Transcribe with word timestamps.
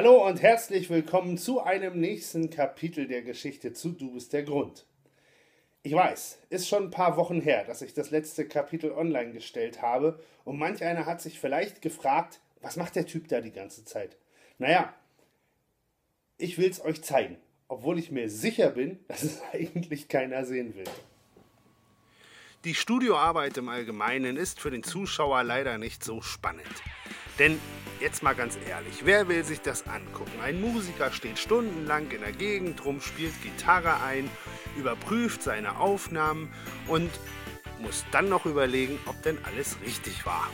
Hallo 0.00 0.24
und 0.24 0.40
herzlich 0.42 0.90
willkommen 0.90 1.38
zu 1.38 1.60
einem 1.60 1.98
nächsten 1.98 2.50
Kapitel 2.50 3.08
der 3.08 3.22
Geschichte 3.22 3.72
zu 3.72 3.90
Du 3.90 4.12
bist 4.12 4.32
der 4.32 4.44
Grund. 4.44 4.86
Ich 5.82 5.92
weiß, 5.92 6.38
ist 6.50 6.68
schon 6.68 6.84
ein 6.84 6.90
paar 6.92 7.16
Wochen 7.16 7.40
her, 7.40 7.64
dass 7.64 7.82
ich 7.82 7.94
das 7.94 8.12
letzte 8.12 8.46
Kapitel 8.46 8.92
online 8.92 9.32
gestellt 9.32 9.82
habe 9.82 10.22
und 10.44 10.56
manch 10.56 10.84
einer 10.84 11.04
hat 11.04 11.20
sich 11.20 11.40
vielleicht 11.40 11.82
gefragt, 11.82 12.38
was 12.60 12.76
macht 12.76 12.94
der 12.94 13.06
Typ 13.06 13.26
da 13.26 13.40
die 13.40 13.50
ganze 13.50 13.84
Zeit? 13.84 14.16
Naja, 14.58 14.94
ich 16.36 16.58
will 16.58 16.70
es 16.70 16.80
euch 16.80 17.02
zeigen, 17.02 17.36
obwohl 17.66 17.98
ich 17.98 18.12
mir 18.12 18.30
sicher 18.30 18.70
bin, 18.70 19.00
dass 19.08 19.24
es 19.24 19.42
eigentlich 19.52 20.06
keiner 20.06 20.44
sehen 20.44 20.76
will. 20.76 20.86
Die 22.62 22.76
Studioarbeit 22.76 23.56
im 23.56 23.68
Allgemeinen 23.68 24.36
ist 24.36 24.60
für 24.60 24.70
den 24.70 24.84
Zuschauer 24.84 25.42
leider 25.42 25.76
nicht 25.76 26.04
so 26.04 26.22
spannend. 26.22 26.84
Denn 27.38 27.60
jetzt 28.00 28.22
mal 28.22 28.34
ganz 28.34 28.58
ehrlich, 28.68 29.04
wer 29.04 29.28
will 29.28 29.44
sich 29.44 29.60
das 29.60 29.86
angucken? 29.86 30.40
Ein 30.42 30.60
Musiker 30.60 31.12
steht 31.12 31.38
stundenlang 31.38 32.10
in 32.10 32.20
der 32.20 32.32
Gegend 32.32 32.84
rum, 32.84 33.00
spielt 33.00 33.40
Gitarre 33.42 34.02
ein, 34.02 34.28
überprüft 34.76 35.42
seine 35.42 35.78
Aufnahmen 35.78 36.52
und 36.86 37.10
muss 37.80 38.04
dann 38.10 38.28
noch 38.28 38.46
überlegen, 38.46 38.98
ob 39.06 39.22
denn 39.22 39.38
alles 39.44 39.76
richtig 39.84 40.26
war. 40.26 40.48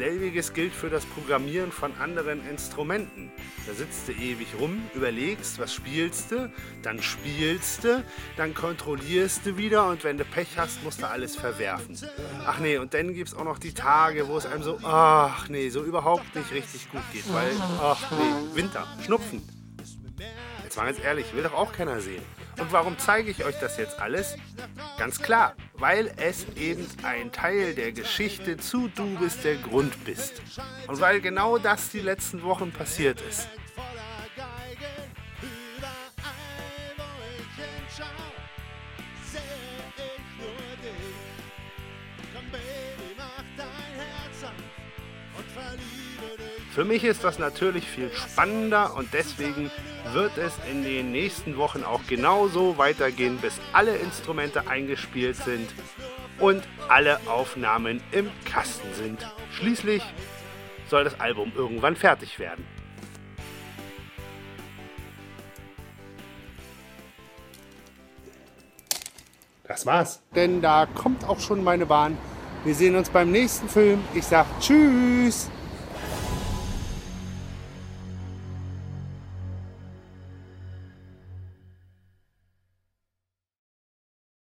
Selbiges 0.00 0.54
gilt 0.54 0.72
für 0.72 0.88
das 0.88 1.04
Programmieren 1.04 1.70
von 1.70 1.92
anderen 1.98 2.40
Instrumenten. 2.48 3.30
Da 3.66 3.74
sitzt 3.74 4.08
du 4.08 4.12
ewig 4.12 4.48
rum, 4.58 4.82
überlegst, 4.94 5.58
was 5.58 5.74
spielst 5.74 6.32
du, 6.32 6.50
dann 6.80 7.02
spielst 7.02 7.84
du, 7.84 8.02
dann 8.38 8.54
kontrollierst 8.54 9.44
du 9.44 9.58
wieder 9.58 9.86
und 9.88 10.02
wenn 10.02 10.16
du 10.16 10.24
Pech 10.24 10.56
hast, 10.56 10.82
musst 10.84 11.02
du 11.02 11.06
alles 11.06 11.36
verwerfen. 11.36 11.98
Ach 12.46 12.60
nee, 12.60 12.78
und 12.78 12.94
dann 12.94 13.12
gibt 13.12 13.28
es 13.28 13.34
auch 13.34 13.44
noch 13.44 13.58
die 13.58 13.74
Tage, 13.74 14.26
wo 14.26 14.38
es 14.38 14.46
einem 14.46 14.62
so, 14.62 14.78
ach 14.82 15.50
nee, 15.50 15.68
so 15.68 15.84
überhaupt 15.84 16.34
nicht 16.34 16.50
richtig 16.50 16.90
gut 16.90 17.02
geht, 17.12 17.30
weil, 17.34 17.52
ach 17.82 18.10
nee, 18.12 18.56
Winter, 18.56 18.86
Schnupfen. 19.04 19.42
Jetzt 20.64 20.78
mal 20.78 20.86
ganz 20.86 20.98
ehrlich, 21.04 21.26
will 21.34 21.42
doch 21.42 21.52
auch 21.52 21.74
keiner 21.74 22.00
sehen. 22.00 22.22
Und 22.58 22.72
warum 22.72 22.98
zeige 22.98 23.30
ich 23.30 23.44
euch 23.44 23.56
das 23.60 23.76
jetzt 23.76 23.98
alles? 24.00 24.36
Ganz 24.98 25.20
klar, 25.20 25.54
weil 25.80 26.12
es 26.16 26.46
eben 26.56 26.86
ein 27.02 27.32
Teil 27.32 27.74
der 27.74 27.92
Geschichte 27.92 28.58
zu 28.58 28.88
Du 28.88 29.18
bist 29.18 29.44
der 29.44 29.56
Grund 29.56 30.04
bist. 30.04 30.42
Und 30.86 31.00
weil 31.00 31.20
genau 31.20 31.58
das 31.58 31.88
die 31.88 32.00
letzten 32.00 32.42
Wochen 32.42 32.70
passiert 32.70 33.20
ist. 33.22 33.48
Für 46.70 46.84
mich 46.84 47.02
ist 47.02 47.24
das 47.24 47.40
natürlich 47.40 47.84
viel 47.84 48.12
spannender 48.12 48.94
und 48.94 49.12
deswegen 49.12 49.72
wird 50.12 50.38
es 50.38 50.52
in 50.70 50.84
den 50.84 51.10
nächsten 51.10 51.56
Wochen 51.56 51.82
auch 51.82 52.00
genauso 52.08 52.78
weitergehen, 52.78 53.38
bis 53.38 53.54
alle 53.72 53.96
Instrumente 53.96 54.68
eingespielt 54.68 55.34
sind 55.36 55.68
und 56.38 56.62
alle 56.88 57.18
Aufnahmen 57.26 58.00
im 58.12 58.30
Kasten 58.44 58.86
sind. 58.94 59.18
Schließlich 59.52 60.02
soll 60.88 61.02
das 61.02 61.18
Album 61.18 61.50
irgendwann 61.56 61.96
fertig 61.96 62.38
werden. 62.38 62.64
Das 69.64 69.86
war's. 69.86 70.22
Denn 70.36 70.62
da 70.62 70.86
kommt 70.86 71.24
auch 71.24 71.40
schon 71.40 71.64
meine 71.64 71.86
Bahn. 71.86 72.16
Wir 72.64 72.76
sehen 72.76 72.94
uns 72.94 73.10
beim 73.10 73.32
nächsten 73.32 73.68
Film. 73.68 74.04
Ich 74.14 74.24
sag 74.24 74.46
Tschüss. 74.60 75.50